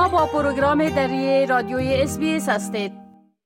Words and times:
شما 0.00 0.08
با 0.08 0.26
پروگرام 0.26 0.88
دری 0.88 1.46
رادیوی 1.46 1.94
اس 1.94 2.48
هستید. 2.48 2.92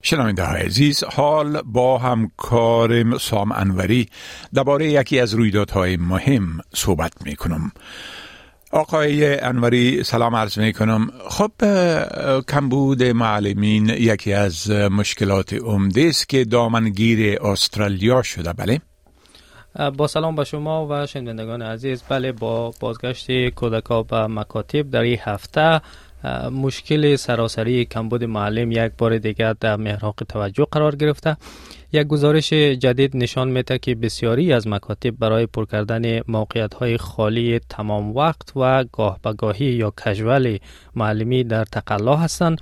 شنونده 0.03 0.45
های 0.45 0.63
عزیز 0.63 1.05
حال 1.05 1.63
با 1.63 1.99
همکارم 1.99 3.19
سام 3.19 3.53
انوری 3.53 4.09
درباره 4.55 4.87
یکی 4.87 5.21
از 5.21 5.35
رویدادهای 5.35 5.97
مهم 5.97 6.61
صحبت 6.75 7.13
می 7.25 7.37
کنم 7.37 7.73
آقای 8.73 9.41
انوری 9.41 10.05
سلام 10.05 10.37
عرض 10.37 10.59
می 10.59 10.73
کنم 10.73 11.11
خب 11.29 11.51
کمبود 12.49 13.03
معلمین 13.03 13.89
یکی 13.89 14.33
از 14.33 14.71
مشکلات 14.71 15.53
عمده 15.53 16.07
است 16.09 16.29
که 16.29 16.45
دامنگیر 16.45 17.43
استرالیا 17.43 18.23
شده 18.23 18.53
بله؟ 18.53 18.81
با 19.97 20.07
سلام 20.07 20.37
به 20.37 20.45
شما 20.45 20.87
و 20.91 21.07
شنوندگان 21.07 21.63
عزیز. 21.63 22.03
بله 22.09 22.33
با 22.33 22.75
بازگشت 22.81 23.49
کودکا 23.49 24.03
به 24.03 24.27
مکاتب 24.27 24.91
در 24.91 25.01
این 25.01 25.19
هفته 25.21 25.81
مشکل 26.53 27.17
سراسری 27.17 27.85
کمبود 27.85 28.25
معلم 28.25 28.73
یک 28.73 28.93
بار 28.99 29.19
دیگر 29.19 29.53
در 29.53 29.77
محراق 29.77 30.23
توجه 30.29 30.67
قرار 30.71 30.97
گرفته. 30.97 31.37
یک 31.93 32.07
گزارش 32.07 32.53
جدید 32.53 33.17
نشان 33.17 33.49
میده 33.49 33.79
که 33.79 33.95
بسیاری 33.95 34.53
از 34.53 34.69
مکاتب 34.69 35.11
برای 35.11 35.47
پر 35.47 35.65
کردن 35.65 36.21
موقعیت 36.29 36.75
های 36.75 36.97
خالی 36.99 37.59
تمام 37.59 38.17
وقت 38.17 38.57
و 38.57 38.85
گاه 38.93 39.19
به 39.23 39.33
گاهی 39.33 39.67
یا 39.67 39.93
کژوال 40.05 40.59
معلمی 40.95 41.45
در 41.45 41.65
تقلا 41.65 42.17
هستند. 42.17 42.61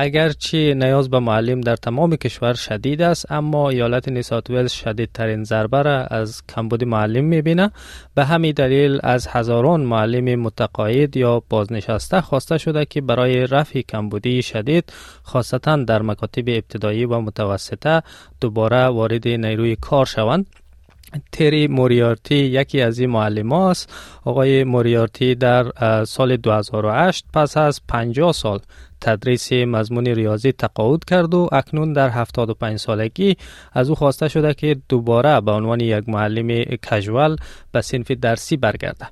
اگرچه 0.00 0.74
نیاز 0.74 1.10
به 1.10 1.18
معلم 1.18 1.60
در 1.60 1.76
تمام 1.76 2.16
کشور 2.16 2.54
شدید 2.54 3.02
است 3.02 3.32
اما 3.32 3.70
ایالت 3.70 4.08
نیسات 4.08 4.50
ویلز 4.50 4.72
شدیدترین 4.72 5.44
ضربه 5.44 5.82
را 5.82 6.04
از 6.04 6.42
کمبود 6.46 6.84
معلم 6.84 7.24
می‌بینه. 7.24 7.70
به 8.14 8.24
همین 8.24 8.52
دلیل 8.52 9.00
از 9.02 9.26
هزاران 9.26 9.80
معلم 9.80 10.40
متقاعد 10.40 11.16
یا 11.16 11.42
بازنشسته 11.48 12.20
خواسته 12.20 12.58
شده 12.58 12.84
که 12.84 13.00
برای 13.00 13.46
رفع 13.46 13.80
کمبودی 13.80 14.42
شدید 14.42 14.92
خاصتا 15.22 15.76
در 15.76 16.02
مکاتب 16.02 16.44
ابتدایی 16.48 17.04
و 17.04 17.20
متوسطه 17.20 18.02
دوباره 18.40 18.84
وارد 18.84 19.28
نیروی 19.28 19.76
کار 19.76 20.06
شوند. 20.06 20.46
تری 21.32 21.66
موریارتی 21.66 22.34
یکی 22.34 22.80
از 22.80 22.98
این 22.98 23.10
معلم 23.10 23.52
است 23.52 23.92
آقای 24.24 24.64
موریارتی 24.64 25.34
در 25.34 25.72
سال 26.04 26.36
2008 26.36 27.24
پس 27.34 27.56
از 27.56 27.80
50 27.88 28.32
سال 28.32 28.60
تدریس 29.00 29.52
مضمون 29.52 30.06
ریاضی 30.06 30.52
تقاعد 30.52 31.04
کرد 31.04 31.34
و 31.34 31.48
اکنون 31.52 31.92
در 31.92 32.08
75 32.08 32.78
سالگی 32.78 33.36
از 33.72 33.88
او 33.88 33.94
خواسته 33.94 34.28
شده 34.28 34.54
که 34.54 34.76
دوباره 34.88 35.40
به 35.40 35.52
عنوان 35.52 35.80
یک 35.80 36.08
معلم 36.08 36.64
کژوال 36.64 37.36
به 37.72 37.80
صنف 37.80 38.10
درسی 38.10 38.56
برگرده. 38.56 39.06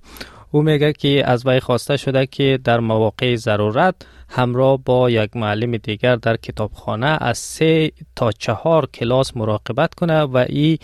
او 0.51 0.63
میگه 0.63 0.93
که 0.93 1.23
از 1.27 1.47
وی 1.47 1.61
خواسته 1.61 1.97
شده 1.97 2.27
که 2.27 2.59
در 2.65 2.81
مواقع 2.81 3.37
ضرورت 3.37 3.95
همراه 4.29 4.79
با 4.85 5.11
یک 5.11 5.37
معلم 5.37 5.77
دیگر 5.77 6.17
در 6.17 6.37
کتابخانه 6.37 7.19
از 7.21 7.39
سه 7.39 7.93
تا 8.17 8.33
چهار 8.33 8.87
کلاس 8.87 9.37
مراقبت 9.37 9.95
کنه 9.95 10.21
و 10.21 10.45
این 10.49 10.79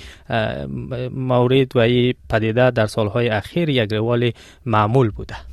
مورد 1.10 1.77
و 1.77 1.78
این 1.78 2.14
پدیده 2.30 2.70
در 2.70 2.86
سالهای 2.86 3.28
اخیر 3.28 3.68
یک 3.68 3.92
روال 3.92 4.30
معمول 4.66 5.10
بوده. 5.10 5.52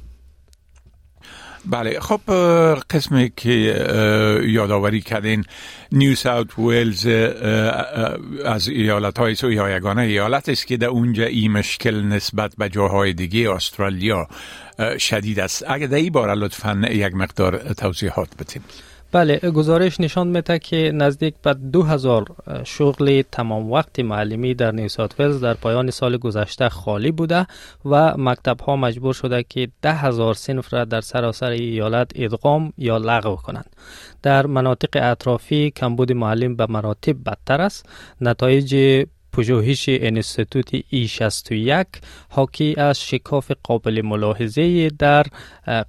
بله 1.66 2.00
خب 2.00 2.20
قسمی 2.90 3.32
که 3.36 3.50
یادآوری 4.46 5.02
کردین 5.02 5.46
نیو 5.92 6.16
ساوت 6.16 6.60
ویلز 6.60 7.08
از 8.46 8.68
ایالت 8.68 9.20
های 9.20 9.36
سوی 9.36 9.56
یگانه 9.76 10.02
ایالت 10.02 10.50
است 10.50 10.68
که 10.68 10.78
در 10.78 10.88
اونجا 10.88 11.26
این 11.26 11.52
مشکل 11.52 12.04
نسبت 12.04 12.56
به 12.58 12.70
جاهای 12.70 13.14
دیگه 13.14 13.52
استرالیا 13.52 14.28
شدید 14.98 15.40
است. 15.40 15.64
اگر 15.68 15.88
در 15.88 15.96
این 15.96 16.12
باره 16.12 16.34
لطفا 16.34 16.82
یک 16.92 17.14
مقدار 17.14 17.58
توضیحات 17.58 18.30
بتیم 18.40 18.64
بله 19.12 19.38
گزارش 19.38 20.00
نشان 20.00 20.28
میده 20.28 20.60
که 20.60 20.92
نزدیک 20.96 21.34
به 21.44 21.54
2000 21.54 22.26
شغل 22.64 23.22
تمام 23.32 23.72
وقت 23.72 24.00
معلمی 24.00 24.54
در 24.54 24.72
نیوسات 24.72 25.20
ولز 25.20 25.42
در 25.42 25.54
پایان 25.54 25.92
سال 25.92 26.18
گذشته 26.18 26.70
خالی 26.70 27.12
بوده 27.12 27.48
و 27.86 28.14
مکتب 28.18 28.62
ها 28.62 28.76
مجبور 28.76 29.14
شده 29.14 29.44
که 29.44 29.70
ده 29.82 29.94
هزار 29.94 30.34
صنف 30.34 30.74
را 30.74 30.86
در 30.86 31.02
سراسر 31.02 31.50
ایالت 31.50 32.12
ادغام 32.16 32.74
یا 32.78 32.98
لغو 32.98 33.36
کنند. 33.36 33.76
در 34.24 34.46
مناطق 34.46 34.90
اطرافی 35.12 35.72
کمبود 35.72 36.12
معلم 36.12 36.56
به 36.56 36.66
مراتب 36.70 37.16
بدتر 37.26 37.62
است. 37.62 37.86
نتایج 38.22 38.76
پژوهش 39.34 39.86
انستیتوت 39.90 40.70
ای 40.90 41.08
61 41.08 41.88
حاکی 42.30 42.76
از 42.78 43.02
شکاف 43.02 43.52
قابل 43.64 44.02
ملاحظه 44.02 44.90
در 44.90 45.26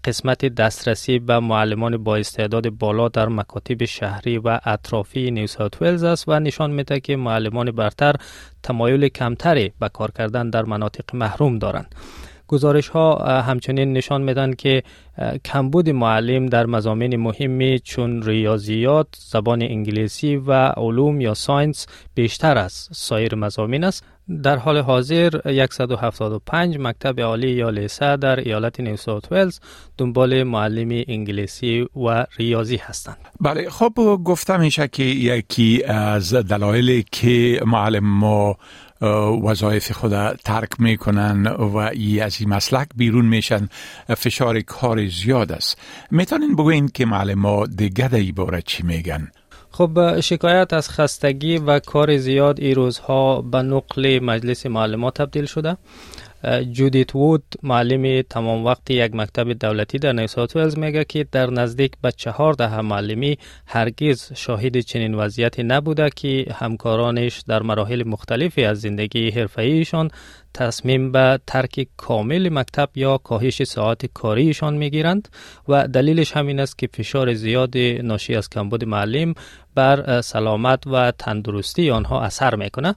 قسمت 0.05 0.45
دسترسی 0.45 1.19
به 1.19 1.39
معلمان 1.39 1.97
با 1.97 2.17
استعداد 2.17 2.69
بالا 2.69 3.09
در 3.09 3.29
مکاتب 3.29 3.85
شهری 3.85 4.39
و 4.39 4.61
اطرافی 4.65 5.31
نیو 5.31 5.47
ساوت 5.47 5.83
ولز 5.83 6.05
است 6.05 6.29
و 6.29 6.41
نشان 6.41 6.71
میده 6.71 7.01
که 7.01 7.17
معلمان 7.17 7.71
برتر 7.71 8.15
تمایل 8.63 9.09
کمتری 9.09 9.73
به 9.81 9.89
کار 9.89 10.11
کردن 10.11 10.51
در 10.51 10.63
مناطق 10.63 11.15
محروم 11.15 11.59
دارند. 11.59 11.95
گزارش 12.51 12.89
ها 12.89 13.17
همچنین 13.41 13.93
نشان 13.93 14.23
میدن 14.23 14.53
که 14.53 14.83
کمبود 15.45 15.91
معلم 15.91 16.47
در 16.47 16.67
مضامین 16.67 17.17
مهمی 17.17 17.79
چون 17.79 18.23
ریاضیات، 18.23 19.07
زبان 19.19 19.63
انگلیسی 19.63 20.37
و 20.37 20.53
علوم 20.53 21.21
یا 21.21 21.35
science 21.35 21.87
بیشتر 22.15 22.59
از 22.59 22.89
سایر 22.93 23.35
مزامین 23.35 23.85
است. 23.85 24.05
در 24.43 24.57
حال 24.57 24.79
حاضر 24.79 25.31
175 25.71 26.77
مکتب 26.81 27.21
عالی 27.21 27.51
یا 27.51 27.71
لیسه 27.71 28.17
در 28.17 28.41
ایالت 28.41 28.81
نیو 28.81 28.97
ساوت 28.97 29.33
ولز 29.33 29.61
دنبال 29.99 30.43
معلم 30.43 31.05
انگلیسی 31.09 31.89
و 32.07 32.27
ریاضی 32.39 32.77
هستند. 32.77 33.17
بله 33.41 33.71
خب 33.71 33.93
گفتم 34.25 34.61
میشه 34.61 34.89
که 34.89 35.03
یکی 35.03 35.83
از 35.85 36.35
دلایلی 36.35 37.05
که 37.13 37.61
معلم 37.67 38.05
ما 38.05 38.57
وظایف 39.45 39.93
خود 39.93 40.33
ترک 40.33 40.69
می‌کنن 40.79 41.47
و 41.47 41.77
ای 41.77 42.21
از 42.21 42.37
این 42.41 42.49
مسلک 42.49 42.89
بیرون 42.97 43.27
میشن 43.27 43.69
فشار 44.17 44.61
کار 44.61 45.07
زیاد 45.07 45.53
است 45.53 45.79
می‌تونین 46.11 46.57
بگوین 46.57 46.89
که 46.89 47.07
معلم 47.07 47.47
ها 47.47 47.67
دیگه 47.67 48.15
ای 48.15 48.33
باره 48.33 48.63
چی 48.63 48.83
میگن 48.83 49.29
خب 49.71 50.21
شکایت 50.21 50.73
از 50.73 50.91
خستگی 50.91 51.59
و 51.59 51.79
کار 51.79 52.17
زیاد 52.17 52.61
این 52.61 52.75
روزها 52.75 53.43
به 53.43 53.63
نقل 53.63 54.19
مجلس 54.23 54.67
معلمات 54.67 55.23
تبدیل 55.23 55.47
شده. 55.47 55.77
جودیت 56.73 57.15
وود 57.15 57.45
معلم 57.63 58.23
تمام 58.23 58.65
وقت 58.65 58.91
یک 58.91 59.15
مکتب 59.15 59.53
دولتی 59.53 59.99
در 59.99 60.13
نیوساوت 60.13 60.57
ولز 60.57 60.79
میگه 60.79 61.05
که 61.05 61.27
در 61.33 61.51
نزدیک 61.51 61.93
به 62.03 62.13
چهار 62.13 62.53
دهه 62.53 62.81
معلمی 62.81 63.39
هرگز 63.67 64.33
شاهد 64.33 64.81
چنین 64.81 65.15
وضعیتی 65.15 65.63
نبوده 65.63 66.11
که 66.17 66.47
همکارانش 66.55 67.43
در 67.49 67.63
مراحل 67.63 68.09
مختلفی 68.09 68.65
از 68.65 68.81
زندگی 68.81 69.31
حرفه‌ایشان 69.31 70.11
تصمیم 70.55 71.13
به 71.13 71.41
ترک 71.47 71.89
کامل 71.97 72.49
مکتب 72.53 72.89
یا 72.95 73.19
کاهش 73.19 73.63
ساعت 73.63 74.07
کاریشان 74.07 74.75
می‌گیرند 74.75 75.29
و 75.69 75.89
دلیلش 75.89 76.33
همین 76.33 76.61
است 76.61 76.79
که 76.79 76.89
فشار 76.95 77.35
زیاد 77.35 77.79
ناشی 77.79 78.35
از 78.35 78.49
کمبود 78.49 78.85
معلم 78.85 79.35
بر 79.75 80.21
سلامت 80.21 80.87
و 80.87 81.11
تندرستی 81.11 81.91
آنها 81.91 82.23
اثر 82.23 82.55
می‌کنه 82.55 82.95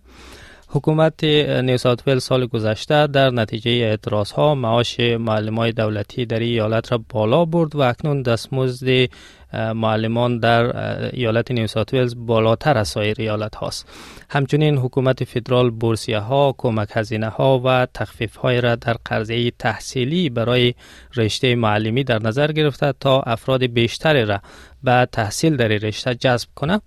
حکومت 0.69 1.24
نیوساوت 1.24 2.07
ویل 2.07 2.19
سال 2.19 2.46
گذشته 2.46 3.07
در 3.07 3.29
نتیجه 3.29 3.72
اعتراض 3.72 4.31
ها 4.31 4.56
معاش 4.56 5.00
معلم 5.00 5.56
های 5.56 5.72
دولتی 5.72 6.25
در 6.25 6.40
ایالت 6.40 6.91
را 6.91 7.03
بالا 7.09 7.46
برد 7.46 7.75
و 7.75 7.81
اکنون 7.81 8.22
دستمزد 8.22 9.09
معلمان 9.53 10.40
در 10.40 10.75
ایالت 11.16 11.52
نیوساوت 11.52 11.94
ویلز 11.94 12.16
بالاتر 12.18 12.78
از 12.78 12.88
سایر 12.88 13.16
ایالت 13.19 13.56
هاست. 13.56 13.90
همچنین 14.29 14.78
حکومت 14.78 15.23
فدرال 15.23 15.69
بورسیه 15.69 16.19
ها 16.19 16.56
کمک 16.57 16.90
هزینه 16.94 17.29
ها 17.29 17.62
و 17.66 17.88
تخفیف 17.94 18.35
های 18.35 18.62
را 18.62 18.75
در 18.75 18.96
قرضه 19.06 19.52
تحصیلی 19.52 20.29
برای 20.29 20.73
رشته 21.16 21.55
معلمی 21.55 22.03
در 22.03 22.20
نظر 22.20 22.52
گرفته 22.52 22.93
تا 22.99 23.22
افراد 23.22 23.64
بیشتری 23.64 24.26
را 24.26 24.40
به 24.84 25.08
تحصیل 25.11 25.55
در 25.55 25.67
رشته 25.67 26.16
جذب 26.16 26.47
کنه. 26.55 26.82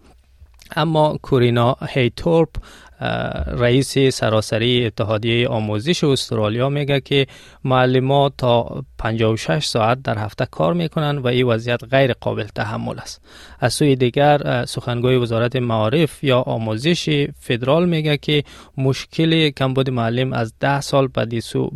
اما 0.76 1.18
کورینا 1.22 1.76
هیتورپ 1.88 2.48
رئیس 3.46 3.98
سراسری 3.98 4.86
اتحادیه 4.86 5.48
آموزش 5.48 6.04
استرالیا 6.04 6.68
میگه 6.68 7.00
که 7.00 7.26
معلمات 7.64 8.32
تا 8.38 8.84
56 8.98 9.64
ساعت 9.66 10.02
در 10.02 10.18
هفته 10.18 10.46
کار 10.50 10.74
می‌کنن 10.74 11.18
و 11.18 11.26
این 11.26 11.46
وضعیت 11.46 11.84
غیر 11.90 12.12
قابل 12.12 12.46
تحمل 12.54 12.98
است. 12.98 13.22
از 13.60 13.74
سوی 13.74 13.96
دیگر 13.96 14.64
سخنگوی 14.64 15.16
وزارت 15.16 15.56
معارف 15.56 16.24
یا 16.24 16.40
آموزش 16.40 17.26
فدرال 17.40 17.88
میگه 17.88 18.16
که 18.16 18.44
مشکل 18.76 19.50
کمبود 19.50 19.90
معلم 19.90 20.32
از 20.32 20.54
ده 20.60 20.80
سال 20.80 21.08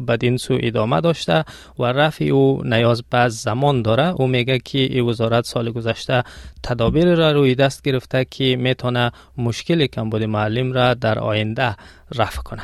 بدین 0.09 0.37
سو 0.37 0.59
ادامه 0.61 1.01
داشته 1.01 1.45
و 1.79 1.85
رفع 1.85 2.25
او 2.25 2.63
نیاز 2.65 3.03
به 3.11 3.29
زمان 3.29 3.83
داره. 3.83 4.09
او 4.09 4.27
میگه 4.27 4.59
که 4.59 4.79
این 4.79 5.05
وزارت 5.05 5.45
سال 5.45 5.71
گذشته 5.71 6.23
تدابیر 6.63 7.15
را 7.15 7.33
روی 7.33 7.55
دست 7.55 7.83
گرفته 7.83 8.27
که 8.31 8.57
می‌تونه 8.57 9.13
مشکل 9.39 9.87
کمبود 9.87 10.23
معلم 10.23 10.73
را 10.73 10.95
در 10.95 11.10
آینده 11.19 11.77
رفع 12.15 12.43
کنه. 12.43 12.63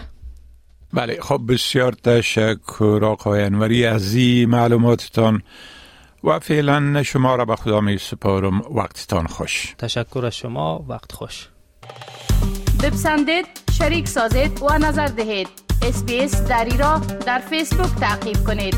بله 0.93 1.21
خب 1.21 1.41
بسیار 1.49 1.93
تشکر 1.93 3.01
آقای 3.05 3.43
انوری 3.43 3.87
از 3.87 4.15
این 4.15 4.51
معلوماتتان 4.51 5.43
و 6.25 6.39
فعلا 6.39 7.03
شما 7.03 7.37
را 7.37 7.45
به 7.45 7.57
خدا 7.57 7.81
می 7.81 7.99
سپارم. 7.99 8.61
وقتتان 8.61 9.27
خوش. 9.27 9.75
تشکر 9.79 10.27
از 10.27 10.37
شما. 10.37 10.85
وقت 10.89 11.13
خوش. 11.13 11.49
بپسندید 12.83 13.47
شریک 13.79 14.09
سازید 14.09 14.63
و 14.63 14.79
نظر 14.79 15.07
دهید. 15.07 15.49
اسپیس 15.83 16.43
دری 16.43 16.77
را 16.77 16.99
در 17.27 17.39
فیسبوک 17.39 17.95
تعقیب 18.01 18.45
کنید. 18.47 18.77